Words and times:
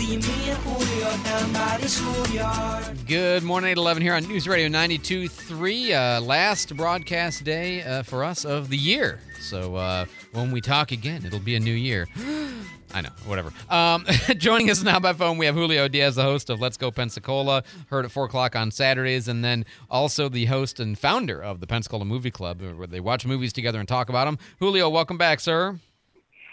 See 0.00 0.16
me 0.16 0.48
and 0.48 0.58
Julio 0.62 1.86
schoolyard. 1.86 3.06
Good 3.06 3.42
morning, 3.42 3.72
811 3.72 4.02
here 4.02 4.14
on 4.14 4.26
News 4.26 4.48
Radio 4.48 4.66
92.3. 4.68 5.90
Uh, 5.90 6.20
last 6.22 6.74
broadcast 6.74 7.44
day 7.44 7.82
uh, 7.82 8.02
for 8.02 8.24
us 8.24 8.46
of 8.46 8.70
the 8.70 8.78
year. 8.78 9.20
So 9.40 9.76
uh, 9.76 10.06
when 10.32 10.52
we 10.52 10.62
talk 10.62 10.90
again, 10.90 11.26
it'll 11.26 11.38
be 11.38 11.54
a 11.54 11.60
new 11.60 11.74
year. 11.74 12.08
I 12.94 13.02
know, 13.02 13.10
whatever. 13.26 13.52
Um, 13.68 14.06
joining 14.38 14.70
us 14.70 14.82
now 14.82 15.00
by 15.00 15.12
phone, 15.12 15.36
we 15.36 15.44
have 15.44 15.54
Julio 15.54 15.86
Diaz, 15.86 16.14
the 16.14 16.22
host 16.22 16.48
of 16.48 16.62
Let's 16.62 16.78
Go 16.78 16.90
Pensacola, 16.90 17.62
heard 17.88 18.06
at 18.06 18.10
4 18.10 18.24
o'clock 18.24 18.56
on 18.56 18.70
Saturdays, 18.70 19.28
and 19.28 19.44
then 19.44 19.66
also 19.90 20.30
the 20.30 20.46
host 20.46 20.80
and 20.80 20.98
founder 20.98 21.42
of 21.42 21.60
the 21.60 21.66
Pensacola 21.66 22.06
Movie 22.06 22.30
Club, 22.30 22.62
where 22.62 22.86
they 22.86 23.00
watch 23.00 23.26
movies 23.26 23.52
together 23.52 23.78
and 23.78 23.86
talk 23.86 24.08
about 24.08 24.24
them. 24.24 24.38
Julio, 24.60 24.88
welcome 24.88 25.18
back, 25.18 25.40
sir. 25.40 25.78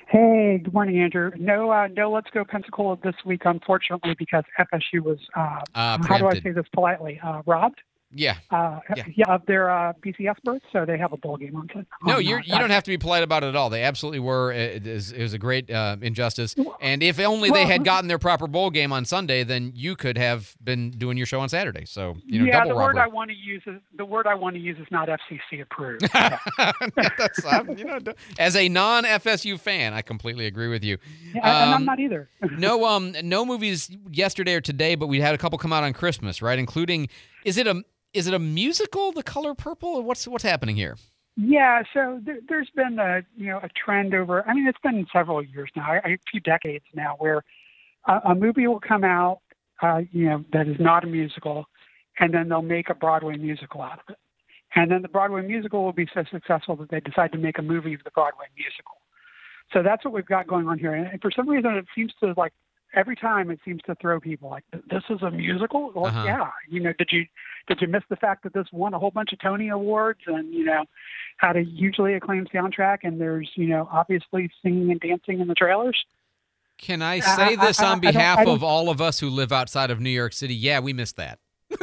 Hey, 0.10 0.62
good 0.64 0.74
morning, 0.74 1.02
Andrew. 1.02 1.32
No, 1.38 1.70
uh, 1.70 1.88
no, 1.88 2.10
let's 2.10 2.30
go 2.30 2.46
Pensacola 2.46 2.98
this 3.04 3.16
week, 3.26 3.42
unfortunately, 3.44 4.16
because 4.18 4.46
FSU 4.58 5.02
was, 5.02 5.20
uh, 5.36 5.60
Uh, 5.76 5.98
how 6.02 6.18
do 6.18 6.28
I 6.28 6.40
say 6.40 6.52
this 6.52 6.66
politely, 6.74 7.20
uh, 7.22 7.42
robbed 7.46 7.82
Yeah. 8.12 8.38
uh, 8.52 8.80
Yeah. 8.96 9.04
yeah. 9.16 9.34
of 9.34 9.46
their 9.48 9.70
uh, 9.70 9.94
BCS 10.02 10.36
berth, 10.44 10.62
so 10.72 10.86
they 10.86 10.98
have 10.98 11.12
a 11.14 11.18
bowl 11.18 11.36
game 11.38 11.56
on. 11.56 11.68
Sunday. 11.74 11.88
No, 12.06 12.18
you're, 12.20 12.40
uh, 12.40 12.44
you 12.46 12.58
don't 12.58 12.70
have 12.70 12.84
to 12.84 12.92
be 12.92 12.98
polite 12.98 13.24
about 13.24 13.44
it 13.44 13.48
at 13.48 13.56
all. 13.56 13.70
They 13.70 13.84
absolutely 13.84 14.20
were. 14.22 14.52
It 14.54 14.88
is, 14.88 15.12
it 15.12 15.22
was 15.22 15.34
a 15.34 15.38
great 15.38 15.70
uh, 15.70 15.98
injustice. 16.02 16.56
And 16.80 17.04
if 17.04 17.20
only 17.20 17.50
they 17.52 17.66
had 17.66 17.84
gotten 17.84 18.08
their 18.08 18.18
proper 18.20 18.48
bowl 18.48 18.70
game 18.70 18.94
on 18.94 19.04
Sunday, 19.06 19.44
then 19.44 19.74
you 19.76 19.96
could 19.96 20.18
have 20.18 20.56
been 20.64 20.92
doing 20.92 21.18
your 21.18 21.26
show 21.26 21.40
on 21.42 21.50
Saturday. 21.50 21.86
So, 21.86 22.16
you 22.26 22.40
know, 22.40 22.46
yeah, 22.46 22.66
the 22.66 22.76
word. 22.76 22.98
I 22.98 23.08
want 23.08 23.30
to 23.30 23.36
use 23.36 23.62
is 23.66 23.82
the 23.96 24.06
word 24.06 24.26
I 24.26 24.36
want 24.36 24.56
to 24.56 24.62
use 24.62 24.78
is 24.80 24.88
not 24.90 25.10
FCC 25.10 25.62
approved. 25.62 26.10
Yeah. 26.14 26.40
That's, 26.96 27.44
you 27.78 27.86
know, 27.86 28.00
as 28.40 28.56
a 28.56 28.70
non 28.70 29.04
FSU 29.04 29.60
fan, 29.60 29.94
I 29.94 30.02
completely 30.02 30.46
agree 30.46 30.70
with 30.70 30.84
you. 30.84 30.98
Yeah, 31.36 31.42
and 31.44 31.70
I'm 31.72 31.74
Um, 31.78 31.86
not 31.86 32.00
either. 32.00 32.30
No, 32.58 32.86
um, 32.86 33.14
no 33.24 33.46
movies 33.46 33.90
yesterday 34.12 34.56
or 34.56 34.62
today, 34.62 34.96
but 34.96 35.08
we 35.08 35.20
had 35.22 35.36
a 35.36 35.38
couple 35.38 35.58
come 35.60 35.74
out 35.74 35.84
on 35.84 35.94
Christmas, 35.94 36.42
right? 36.42 36.58
Including, 36.58 37.08
is 37.46 37.58
it 37.58 37.68
a 37.68 37.84
is 38.14 38.28
it 38.28 38.34
a 38.34 38.40
musical, 38.40 39.12
The 39.12 39.24
Color 39.24 39.56
Purple? 39.56 40.02
What's 40.04 40.28
what's 40.28 40.44
happening 40.44 40.76
here? 40.76 40.98
Yeah, 41.36 41.84
so 41.94 42.20
there, 42.26 42.40
there's 42.50 42.70
been 42.76 42.98
a 43.00 43.22
you 43.36 43.48
know 43.48 43.60
a 43.62 43.70
trend 43.70 44.14
over. 44.16 44.48
I 44.48 44.54
mean, 44.54 44.68
it's 44.68 44.80
been 44.82 45.06
several 45.14 45.44
years 45.44 45.70
now, 45.76 45.94
a 45.94 46.14
a 46.14 46.18
few 46.32 46.40
decades 46.40 46.86
now, 46.96 47.16
where 47.20 47.44
a, 48.08 48.20
a 48.30 48.36
movie 48.36 48.66
will 48.68 48.80
come 48.80 49.04
out, 49.04 49.42
uh, 49.82 50.02
you 50.12 50.26
know, 50.26 50.44
that 50.54 50.68
is 50.68 50.78
not 50.80 51.04
a 51.04 51.08
musical, 51.08 51.66
and 52.20 52.34
then 52.34 52.50
they'll 52.50 52.62
make 52.62 52.90
a 52.90 52.96
Broadway 52.96 53.38
musical 53.38 53.82
out 53.82 54.00
of 54.00 54.10
it, 54.10 54.18
and 54.76 54.90
then 54.90 55.04
the 55.04 55.10
Broadway 55.10 55.44
musical 55.44 55.84
will 55.84 55.94
be 55.94 56.08
so 56.14 56.24
successful 56.32 56.76
that 56.78 56.90
they 56.90 57.00
decide 57.00 57.32
to 57.34 57.38
make 57.38 57.60
a 57.60 57.62
movie 57.64 57.94
of 57.94 58.04
the 58.04 58.12
Broadway 58.12 58.46
musical. 58.56 58.98
So 59.74 59.84
that's 59.84 60.04
what 60.04 60.14
we've 60.14 60.26
got 60.26 60.48
going 60.48 60.68
on 60.68 60.80
here, 60.80 60.94
and 60.94 61.22
for 61.22 61.30
some 61.30 61.48
reason, 61.48 61.76
it 61.76 61.86
seems 61.94 62.14
to 62.24 62.34
like 62.36 62.54
every 62.94 63.16
time 63.16 63.52
it 63.52 63.60
seems 63.66 63.82
to 63.84 63.96
throw 63.96 64.20
people 64.20 64.50
like 64.50 64.64
this 64.72 65.04
is 65.10 65.22
a 65.22 65.32
musical. 65.32 65.92
Well, 65.94 66.08
Uh-huh. 66.08 66.24
yeah, 66.26 66.50
you 66.70 66.80
know, 66.80 66.94
did 66.98 67.10
you 67.12 67.26
did 67.68 67.82
you 67.82 67.88
miss 67.88 68.04
the 68.10 68.16
fact 68.16 68.44
that 68.44 68.54
this 68.54 68.68
won 68.72 68.94
a 68.94 69.00
whole 69.00 69.12
bunch 69.12 69.34
of 69.34 69.40
Tony 69.40 69.70
awards 69.70 70.22
and 70.28 70.54
you 70.54 70.64
know 70.66 70.86
had 71.38 71.56
a 71.58 71.64
hugely 71.64 72.14
acclaimed 72.14 72.50
soundtrack 72.54 73.00
and 73.04 73.20
there's 73.20 73.50
you 73.56 73.68
know 73.68 73.88
obviously 73.92 74.50
singing 74.62 74.92
and 74.92 75.00
dancing 75.00 75.40
in 75.40 75.48
the 75.48 75.56
trailers. 75.56 75.98
Can 76.78 77.02
I 77.02 77.20
say 77.20 77.56
I- 77.58 77.66
this 77.66 77.80
I- 77.80 77.92
on 77.92 77.98
I 77.98 78.00
behalf 78.12 78.48
of 78.48 78.64
all 78.64 78.90
of 78.90 79.02
us 79.02 79.20
who 79.20 79.30
live 79.30 79.52
outside 79.52 79.90
of 79.92 80.00
New 80.00 80.10
York 80.12 80.32
City? 80.34 80.54
Yeah, 80.56 80.80
we 80.80 80.94
missed 80.94 81.18
that. 81.18 81.40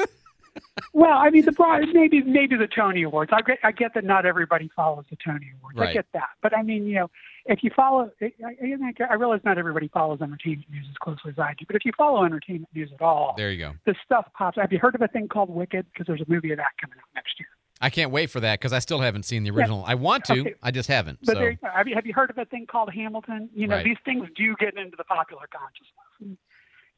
Well, 0.93 1.17
I 1.19 1.31
mean 1.31 1.45
the 1.45 1.53
broad 1.53 1.83
maybe 1.93 2.23
maybe 2.23 2.57
the 2.57 2.69
Tony 2.69 3.03
awards. 3.03 3.33
I 3.35 3.43
get 3.43 3.59
I 3.65 3.73
get 3.73 3.95
that 3.95 4.05
not 4.05 4.25
everybody 4.27 4.71
follows 4.77 5.05
the 5.11 5.17
Tony 5.25 5.51
awards. 5.59 5.77
Right. 5.79 5.91
I 5.91 5.93
get 5.93 6.07
that, 6.15 6.29
but 6.43 6.57
I 6.57 6.63
mean 6.63 6.87
you 6.87 6.95
know 6.97 7.11
if 7.47 7.63
you 7.63 7.71
follow, 7.77 8.11
I, 8.23 8.33
I, 8.47 9.05
I 9.11 9.15
realize 9.15 9.41
not 9.45 9.59
everybody 9.59 9.89
follows 9.89 10.21
entertainment 10.23 10.71
news 10.71 10.87
as 10.89 10.97
closely 11.03 11.31
as 11.33 11.39
I 11.39 11.55
do, 11.59 11.65
but 11.67 11.77
if 11.77 11.85
you 11.85 11.93
follow 11.97 12.25
entertainment 12.25 12.69
news 12.75 12.91
at 12.95 13.03
all, 13.03 13.35
There 13.37 13.51
you 13.51 13.59
go. 13.59 13.73
this 13.87 13.97
stuff 14.05 14.27
pops. 14.37 14.57
Up. 14.59 14.63
Have 14.63 14.73
you 14.73 14.79
heard 14.79 14.95
of 14.95 15.03
a 15.03 15.09
thing 15.09 15.29
called 15.29 15.51
Wicked? 15.51 15.87
Because 15.93 16.07
there's 16.07 16.21
a 16.21 16.25
movie 16.29 16.53
of 16.53 16.59
that 16.59 16.73
coming 16.81 16.97
out 16.99 17.05
next 17.15 17.35
year. 17.39 17.49
I 17.81 17.91
can't 17.91 18.11
wait 18.13 18.31
for 18.31 18.41
that 18.41 18.61
because 18.61 18.73
I 18.73 18.79
still 18.79 19.01
haven't 19.01 19.25
seen 19.25 19.43
the 19.43 19.51
original. 19.51 19.85
I 19.87 19.95
want 19.95 20.25
to, 20.27 20.41
Okay. 20.41 20.55
I 20.63 20.71
just 20.71 20.89
haven't. 20.89 21.19
But 21.23 21.35
so 21.35 21.41
there, 21.41 21.51
you 21.51 21.59
go. 21.63 21.69
have 21.75 21.87
you 21.89 21.95
have 21.97 22.07
you 22.07 22.15
heard 22.15 22.31
of 22.31 22.39
a 22.39 22.45
thing 22.47 22.67
called 22.67 22.91
Hamilton? 22.95 23.51
You 23.55 23.67
know, 23.67 23.77
Right. 23.77 23.85
these 23.85 23.99
things 24.05 24.27
do 24.37 24.55
get 24.59 24.77
into 24.79 24.97
the 24.97 25.05
popular 25.05 25.43
consciousness. 25.53 26.39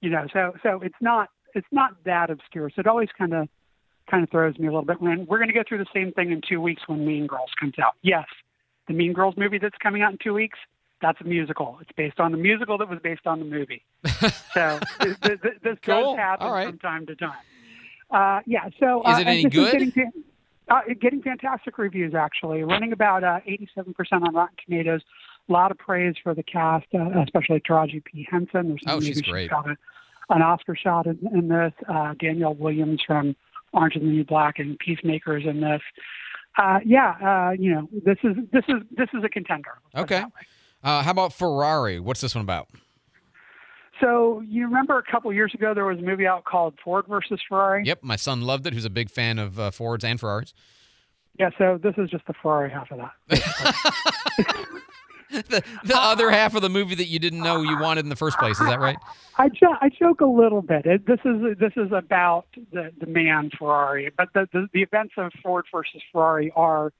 You 0.02 0.10
know, 0.10 0.26
so 0.32 0.52
so 0.62 0.80
it's 0.82 0.94
not 1.00 1.30
it's 1.54 1.66
not 1.72 1.92
that 2.04 2.30
obscure. 2.30 2.70
So 2.70 2.80
it 2.80 2.86
always 2.86 3.08
kind 3.18 3.32
of 3.34 3.48
kind 4.10 4.22
of 4.22 4.30
throws 4.30 4.56
me 4.58 4.66
a 4.68 4.70
little 4.70 4.84
bit. 4.84 5.00
When 5.00 5.26
we're 5.26 5.38
going 5.38 5.48
to 5.48 5.54
go 5.54 5.64
through 5.66 5.78
the 5.78 5.86
same 5.92 6.12
thing 6.12 6.30
in 6.30 6.40
two 6.46 6.60
weeks 6.60 6.82
when 6.86 7.04
Mean 7.04 7.26
Girls 7.26 7.50
comes 7.58 7.74
out. 7.82 7.94
Yes, 8.02 8.26
the 8.88 8.94
Mean 8.94 9.12
Girls 9.12 9.34
movie 9.36 9.58
that's 9.58 9.76
coming 9.82 10.02
out 10.02 10.12
in 10.12 10.18
two 10.22 10.34
weeks. 10.34 10.58
That's 11.02 11.20
a 11.20 11.24
musical. 11.24 11.78
It's 11.82 11.90
based 11.96 12.18
on 12.20 12.32
the 12.32 12.38
musical 12.38 12.78
that 12.78 12.88
was 12.88 12.98
based 13.02 13.26
on 13.26 13.38
the 13.38 13.44
movie. 13.44 13.84
So 14.54 14.80
th- 15.02 15.20
th- 15.20 15.40
th- 15.42 15.54
this 15.62 15.76
Cool. 15.82 16.14
does 16.14 16.16
happen 16.18 16.48
right. 16.48 16.68
from 16.68 16.78
time 16.78 17.04
to 17.06 17.14
time. 17.16 17.34
Uh, 18.10 18.40
yeah. 18.46 18.70
So 18.80 19.02
Is 19.02 19.06
uh, 19.06 19.10
it 19.10 19.20
and 19.20 19.28
any 19.28 19.44
good? 19.44 19.72
getting 19.72 19.90
fan- 19.90 20.12
uh, 20.68 20.80
getting 20.98 21.20
fantastic 21.22 21.76
reviews 21.76 22.14
actually, 22.14 22.62
running 22.64 22.92
about 22.92 23.22
uh, 23.22 23.40
87% 23.46 23.86
on 24.12 24.34
Rotten 24.34 24.56
Tomatoes. 24.64 25.02
A 25.48 25.52
lot 25.52 25.70
of 25.70 25.76
praise 25.78 26.14
for 26.22 26.34
the 26.34 26.42
cast, 26.42 26.86
uh, 26.94 27.20
especially 27.22 27.60
Taraji 27.60 28.02
P 28.02 28.26
Henson. 28.30 28.68
There's 28.68 28.80
Oh, 28.86 28.98
she's 29.00 29.20
great. 29.20 29.50
got 29.50 29.68
a, 29.68 29.76
an 30.30 30.40
Oscar 30.42 30.74
shot 30.74 31.06
in, 31.06 31.18
in 31.34 31.48
this. 31.48 31.72
Uh, 31.86 32.14
Danielle 32.18 32.54
Williams 32.54 33.02
from 33.06 33.36
Orange 33.74 33.96
is 33.96 34.02
the 34.02 34.08
New 34.08 34.24
Black 34.24 34.58
and 34.58 34.78
Peacemakers 34.78 35.44
in 35.44 35.60
this. 35.60 35.82
Uh, 36.58 36.78
yeah, 36.84 37.10
uh, 37.22 37.50
you 37.52 37.70
know, 37.74 37.88
this 38.04 38.16
is 38.24 38.36
this 38.52 38.64
is 38.68 38.76
this 38.96 39.08
is 39.14 39.22
a 39.24 39.28
contender. 39.28 39.72
let's 39.94 40.08
put 40.08 40.14
it 40.16 40.22
Okay. 40.22 40.24
uh, 40.84 41.02
how 41.02 41.10
about 41.10 41.32
Ferrari? 41.32 42.00
What's 42.00 42.20
this 42.20 42.34
one 42.34 42.42
about? 42.44 42.68
So 44.00 44.42
you 44.46 44.64
remember 44.66 44.98
a 44.98 45.02
couple 45.10 45.32
years 45.32 45.52
ago 45.54 45.72
there 45.74 45.84
was 45.86 45.98
a 45.98 46.02
movie 46.02 46.26
out 46.26 46.44
called 46.44 46.74
Ford 46.84 47.06
versus 47.08 47.40
Ferrari. 47.48 47.84
Yep, 47.86 48.02
my 48.02 48.16
son 48.16 48.42
loved 48.42 48.66
it. 48.66 48.74
Who's 48.74 48.84
a 48.84 48.90
big 48.90 49.10
fan 49.10 49.38
of 49.38 49.58
uh, 49.58 49.70
Fords 49.70 50.04
and 50.04 50.18
Ferraris. 50.20 50.52
Yeah, 51.38 51.50
so 51.58 51.78
this 51.82 51.94
is 51.98 52.08
just 52.10 52.26
the 52.26 52.32
Ferrari 52.42 52.70
half 52.70 52.90
of 52.90 52.98
that. 52.98 54.66
the 55.30 55.62
the 55.84 55.96
other 55.96 56.30
half 56.30 56.54
of 56.54 56.62
the 56.62 56.68
movie 56.68 56.94
that 56.94 57.06
you 57.06 57.18
didn't 57.18 57.40
know 57.40 57.62
you 57.62 57.78
wanted 57.78 58.04
in 58.04 58.08
the 58.08 58.16
first 58.16 58.38
place. 58.38 58.60
Is 58.60 58.66
that 58.66 58.80
right? 58.80 58.96
I, 59.38 59.48
jo- 59.48 59.76
I 59.80 59.90
joke 59.90 60.20
a 60.20 60.26
little 60.26 60.62
bit. 60.62 60.86
It, 60.86 61.06
this 61.06 61.20
is 61.24 61.58
this 61.58 61.72
is 61.76 61.92
about 61.92 62.46
the, 62.72 62.92
the 62.98 63.06
man 63.06 63.50
Ferrari, 63.58 64.10
but 64.16 64.28
the, 64.34 64.48
the 64.52 64.68
the 64.72 64.82
events 64.82 65.14
of 65.16 65.32
Ford 65.42 65.64
versus 65.72 66.02
Ferrari 66.12 66.52
are 66.56 66.92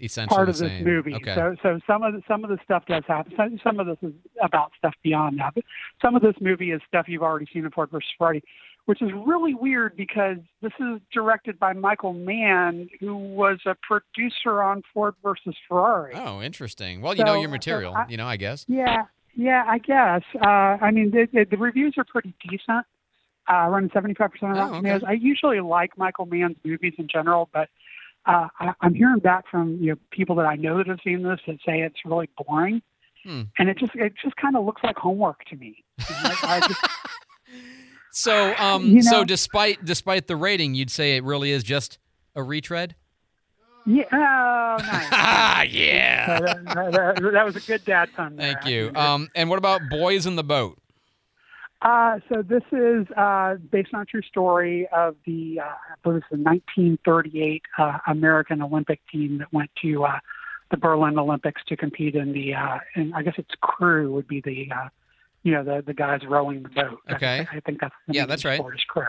Essentially 0.00 0.36
part 0.36 0.48
of 0.48 0.56
this 0.58 0.70
same. 0.70 0.84
movie. 0.84 1.14
Okay. 1.14 1.34
So 1.34 1.56
so 1.62 1.80
some 1.86 2.02
of 2.02 2.14
the, 2.14 2.22
some 2.28 2.44
of 2.44 2.50
the 2.50 2.58
stuff 2.64 2.84
does 2.86 3.02
happen. 3.06 3.32
Some, 3.36 3.58
some 3.64 3.80
of 3.80 3.86
this 3.86 3.98
is 4.02 4.14
about 4.42 4.70
stuff 4.78 4.94
beyond 5.02 5.38
that. 5.40 5.54
But 5.54 5.64
some 6.00 6.14
of 6.14 6.22
this 6.22 6.36
movie 6.40 6.70
is 6.70 6.80
stuff 6.86 7.06
you've 7.08 7.22
already 7.22 7.46
seen 7.52 7.64
in 7.64 7.70
Ford 7.72 7.90
versus 7.90 8.08
Ferrari, 8.16 8.42
which 8.88 9.02
is 9.02 9.10
really 9.26 9.52
weird 9.54 9.94
because 9.96 10.38
this 10.62 10.72
is 10.80 10.98
directed 11.12 11.58
by 11.58 11.74
Michael 11.74 12.14
Mann, 12.14 12.88
who 13.00 13.14
was 13.14 13.58
a 13.66 13.74
producer 13.82 14.62
on 14.62 14.82
Ford 14.94 15.14
versus 15.22 15.54
Ferrari. 15.68 16.14
oh, 16.14 16.40
interesting. 16.40 17.02
Well, 17.02 17.14
you 17.14 17.22
know 17.22 17.34
So- 17.34 17.40
your 17.40 17.48
so 17.50 17.52
material. 17.52 17.94
I- 17.94 18.06
you 18.08 18.16
know, 18.16 18.26
I 18.26 18.36
guess. 18.38 18.64
Yeah, 18.66 19.02
yeah, 19.34 19.64
I 19.68 19.76
guess. 19.76 20.22
Uh, 20.34 20.48
I 20.80 20.90
mean, 20.90 21.10
the, 21.10 21.28
the, 21.30 21.44
the 21.50 21.58
reviews 21.58 21.94
are 21.98 22.04
pretty 22.04 22.32
decent. 22.48 22.86
Uh, 23.50 23.66
running 23.68 23.90
75% 23.90 24.10
on 24.20 24.28
Oh, 24.42 24.46
Rotten 24.48 24.62
okay. 24.62 24.76
Tomatoes. 24.78 25.02
I 25.06 25.12
usually 25.12 25.60
like 25.60 25.96
Michael 25.98 26.24
Mann's 26.26 26.56
movies 26.64 26.94
in 26.98 27.08
general, 27.08 27.48
but 27.52 27.68
uh, 28.26 28.48
I, 28.58 28.72
I'm 28.80 28.94
hearing 28.94 29.20
back 29.20 29.44
from 29.50 29.76
you 29.80 29.92
know 29.92 29.96
people 30.10 30.34
that 30.36 30.46
I 30.46 30.56
know 30.56 30.76
that 30.78 30.86
have 30.86 30.98
seen 31.04 31.22
this 31.22 31.40
that 31.46 31.56
say 31.64 31.80
it's 31.80 31.96
really 32.04 32.28
boring, 32.36 32.82
Hmm. 33.24 33.42
and 33.58 33.68
it 33.68 33.78
just 33.78 33.94
it 33.94 34.12
just 34.22 34.36
kind 34.36 34.54
of 34.56 34.64
looks 34.64 34.82
like 34.84 34.96
homework 34.96 35.44
to 35.46 35.56
me. 35.56 35.82
Like, 36.24 36.44
I 36.44 36.60
just, 36.60 36.80
So, 38.18 38.52
um, 38.58 38.84
You 38.86 39.02
so 39.02 39.22
despite 39.22 39.84
despite 39.84 40.26
the 40.26 40.34
rating, 40.34 40.74
you'd 40.74 40.90
say 40.90 41.16
it 41.16 41.22
really 41.22 41.52
is 41.52 41.62
just 41.62 41.98
a 42.34 42.42
retread. 42.42 42.96
yeah, 43.86 44.02
oh, 44.12 44.76
nice. 44.82 45.06
Ah, 45.12 45.62
yeah. 45.70 46.40
that, 46.40 46.64
that- 46.64 47.32
that- 47.32 47.44
was 47.44 47.54
a 47.54 47.60
good 47.60 47.84
dad 47.84 48.08
pun. 48.16 48.34
there. 48.36 48.54
Thank 48.54 48.66
you. 48.66 48.90
Um, 48.96 49.28
and 49.36 49.48
what 49.48 49.58
about 49.58 49.82
Boys 49.88 50.26
in 50.26 50.34
the 50.34 50.42
Boat? 50.42 50.78
Uh, 51.80 52.18
so 52.28 52.42
this 52.42 52.64
is 52.72 53.06
uh, 53.16 53.54
based 53.70 53.90
on 53.94 54.00
a 54.02 54.04
true 54.04 54.22
story 54.22 54.88
of 54.92 55.14
the, 55.24 55.60
uh, 55.60 55.68
I 55.68 55.94
believe 56.02 56.18
it's 56.18 56.26
the 56.30 56.38
1938 56.42 57.62
uh, 57.78 57.98
American 58.08 58.60
Olympic 58.62 59.00
team 59.12 59.38
that 59.38 59.52
went 59.52 59.70
to 59.82 60.04
uh, 60.04 60.18
the 60.72 60.76
Berlin 60.76 61.16
Olympics 61.20 61.62
to 61.68 61.76
compete 61.76 62.16
in 62.16 62.32
the, 62.32 62.52
uh, 62.54 62.78
and 62.96 63.14
I 63.14 63.22
guess 63.22 63.34
it's 63.38 63.54
crew 63.60 64.12
would 64.12 64.26
be 64.26 64.40
the, 64.40 64.68
uh, 64.74 64.88
you 65.48 65.54
know, 65.54 65.64
the 65.64 65.82
the 65.86 65.94
guys 65.94 66.20
rowing 66.28 66.62
the 66.62 66.68
boat. 66.68 66.98
Okay. 67.10 67.46
I, 67.50 67.56
I 67.56 67.60
think 67.60 67.80
that's 67.80 67.94
Yeah, 68.06 68.26
that's 68.26 68.44
right. 68.44 68.58
Sport 68.58 68.74
is 68.76 68.82
crew. 68.86 69.06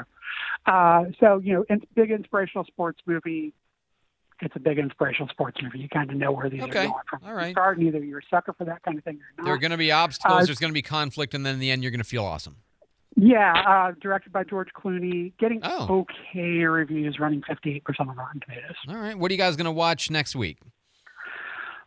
Uh, 0.65 1.03
so 1.19 1.39
you 1.43 1.53
know, 1.53 1.65
in, 1.69 1.81
big 1.95 2.11
inspirational 2.11 2.63
sports 2.65 2.99
movie. 3.05 3.53
it's 4.41 4.55
a 4.55 4.59
big 4.59 4.77
inspirational 4.79 5.27
sports 5.29 5.57
movie. 5.61 5.79
You 5.79 5.89
kind 5.89 6.09
of 6.09 6.15
know 6.15 6.31
where 6.31 6.49
these 6.49 6.61
Okay. 6.63 6.79
are 6.85 6.87
going 6.87 6.93
from 7.09 7.19
All 7.25 7.33
right. 7.33 7.47
the 7.47 7.51
start, 7.51 7.81
either 7.81 7.99
you're 8.03 8.19
a 8.19 8.29
sucker 8.29 8.53
for 8.57 8.63
that 8.65 8.81
kind 8.83 8.97
of 8.97 9.03
thing 9.03 9.15
or 9.15 9.27
not. 9.37 9.43
There 9.45 9.53
are 9.53 9.57
going 9.57 9.71
to 9.71 9.77
be 9.77 9.91
obstacles. 9.91 10.43
Uh, 10.43 10.45
There's 10.45 10.59
going 10.59 10.71
to 10.71 10.73
be 10.73 10.81
conflict, 10.81 11.33
and 11.33 11.45
then 11.45 11.55
in 11.55 11.59
the 11.59 11.71
end, 11.71 11.83
you're 11.83 11.91
going 11.91 11.99
to 11.99 12.07
feel 12.07 12.23
awesome. 12.23 12.55
Yeah, 13.17 13.51
uh, 13.67 13.91
directed 13.99 14.31
by 14.31 14.45
George 14.45 14.69
Clooney, 14.77 15.33
getting 15.39 15.59
Oh. 15.63 16.05
okay 16.07 16.63
reviews, 16.63 17.19
running 17.19 17.41
58% 17.49 17.81
on 17.99 18.15
Rotten 18.15 18.39
Tomatoes. 18.39 18.75
All 18.87 18.95
right. 18.95 19.17
What 19.17 19.29
are 19.29 19.33
you 19.33 19.37
guys 19.37 19.57
going 19.57 19.65
to 19.65 19.71
watch 19.71 20.09
next 20.09 20.35
week? 20.37 20.59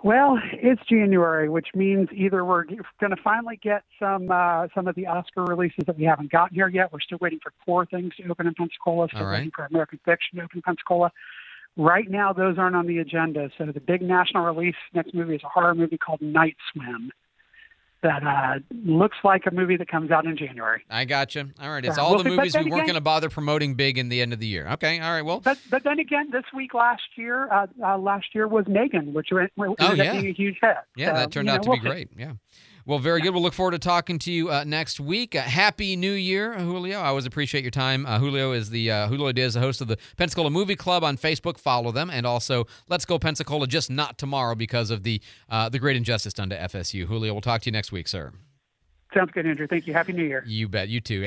Well, 0.04 0.38
it's 0.52 0.82
January, 0.88 1.48
which 1.48 1.68
means 1.74 2.08
either 2.12 2.44
we're 2.44 2.64
going 2.64 3.10
to 3.10 3.22
finally 3.22 3.58
get 3.62 3.84
some 4.00 4.30
uh, 4.32 4.66
some 4.74 4.88
of 4.88 4.96
the 4.96 5.06
Oscar 5.06 5.44
releases 5.44 5.84
that 5.86 5.96
we 5.96 6.04
haven't 6.04 6.32
gotten 6.32 6.56
here 6.56 6.68
yet. 6.68 6.92
We're 6.92 7.00
still 7.00 7.18
waiting 7.20 7.38
for 7.40 7.52
four 7.64 7.86
things 7.86 8.12
to 8.16 8.28
open 8.28 8.48
in 8.48 8.54
Pensacola. 8.54 9.06
Still 9.08 9.26
right. 9.26 9.34
waiting 9.34 9.52
for 9.54 9.64
American 9.64 10.00
Fiction 10.04 10.38
to 10.38 10.44
open 10.44 10.58
in 10.58 10.62
Pensacola. 10.62 11.12
Right 11.76 12.10
now, 12.10 12.32
those 12.32 12.58
aren't 12.58 12.74
on 12.74 12.86
the 12.86 12.98
agenda. 12.98 13.48
So 13.56 13.66
the 13.66 13.80
big 13.80 14.02
national 14.02 14.44
release 14.44 14.74
next 14.92 15.14
movie 15.14 15.36
is 15.36 15.42
a 15.44 15.48
horror 15.48 15.74
movie 15.74 15.98
called 15.98 16.20
Night 16.20 16.56
Swim. 16.72 17.12
That 18.02 18.24
uh, 18.24 18.58
looks 18.84 19.16
like 19.22 19.42
a 19.46 19.54
movie 19.54 19.76
that 19.76 19.88
comes 19.88 20.10
out 20.10 20.24
in 20.26 20.36
January. 20.36 20.82
I 20.90 21.04
got 21.04 21.36
you. 21.36 21.50
All 21.60 21.70
right. 21.70 21.84
It's 21.84 21.98
all 21.98 22.14
we'll 22.14 22.24
the 22.24 22.30
see, 22.30 22.36
movies 22.36 22.54
we 22.56 22.62
weren't 22.62 22.72
again- 22.74 22.86
going 22.86 22.94
to 22.96 23.00
bother 23.00 23.30
promoting 23.30 23.74
big 23.74 23.96
in 23.96 24.08
the 24.08 24.20
end 24.20 24.32
of 24.32 24.40
the 24.40 24.46
year. 24.46 24.66
Okay. 24.72 24.98
All 24.98 25.12
right. 25.12 25.22
Well, 25.24 25.38
But 25.40 25.58
but 25.70 25.84
then 25.84 26.00
again, 26.00 26.30
this 26.32 26.42
week 26.52 26.74
last 26.74 27.02
year, 27.16 27.48
uh, 27.52 27.68
uh, 27.80 27.98
last 27.98 28.34
year 28.34 28.48
was 28.48 28.66
Megan, 28.66 29.12
which 29.14 29.28
went, 29.30 29.52
ended 29.56 29.76
Oh, 29.78 29.86
up 29.86 29.96
yeah. 29.96 30.12
being 30.12 30.26
a 30.26 30.32
huge 30.32 30.58
hit. 30.60 30.74
yeah, 30.96 31.10
So, 31.10 31.14
that 31.14 31.30
turned 31.30 31.46
you 31.46 31.52
know, 31.52 31.56
out 31.58 31.62
to 31.62 31.68
we'll 31.70 31.78
be 31.78 31.82
see. 31.84 31.88
great. 31.88 32.08
Yeah. 32.16 32.32
Well, 32.84 32.98
very 32.98 33.20
good. 33.20 33.32
We'll 33.32 33.42
look 33.44 33.54
forward 33.54 33.72
to 33.72 33.78
talking 33.78 34.18
to 34.20 34.32
you 34.32 34.50
uh, 34.50 34.64
next 34.64 34.98
week. 34.98 35.36
Uh, 35.36 35.42
happy 35.42 35.94
New 35.94 36.12
Year, 36.12 36.58
Julio. 36.58 36.98
I 36.98 37.06
always 37.08 37.26
appreciate 37.26 37.62
your 37.62 37.70
time. 37.70 38.04
Uh, 38.04 38.18
Julio 38.18 38.50
is 38.50 38.70
the 38.70 38.90
uh, 38.90 39.06
Julio 39.06 39.30
Diaz, 39.30 39.54
the 39.54 39.60
host 39.60 39.80
of 39.80 39.86
the 39.86 39.96
Pensacola 40.16 40.50
Movie 40.50 40.74
Club 40.74 41.04
on 41.04 41.16
Facebook. 41.16 41.58
Follow 41.58 41.92
them, 41.92 42.10
and 42.10 42.26
also 42.26 42.66
Let's 42.88 43.04
Go 43.04 43.20
Pensacola. 43.20 43.68
Just 43.68 43.88
not 43.88 44.18
tomorrow 44.18 44.56
because 44.56 44.90
of 44.90 45.04
the 45.04 45.20
uh, 45.48 45.68
the 45.68 45.78
great 45.78 45.96
injustice 45.96 46.32
done 46.32 46.50
to 46.50 46.56
FSU. 46.56 47.06
Julio, 47.06 47.32
we'll 47.32 47.40
talk 47.40 47.62
to 47.62 47.66
you 47.66 47.72
next 47.72 47.92
week, 47.92 48.08
sir. 48.08 48.32
Sounds 49.14 49.30
good, 49.32 49.46
Andrew. 49.46 49.66
Thank 49.68 49.86
you. 49.86 49.92
Happy 49.92 50.12
New 50.12 50.24
Year. 50.24 50.42
You 50.44 50.68
bet. 50.68 50.88
You 50.88 51.00
too. 51.00 51.22